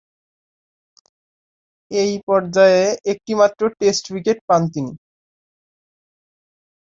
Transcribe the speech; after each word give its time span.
এ 1.91 2.03
পর্যায়ে 2.27 2.81
একটিমাত্র 3.11 3.61
test 3.79 4.05
wicket 4.13 4.37
পান 4.47 4.61
তিনি। 4.73 4.93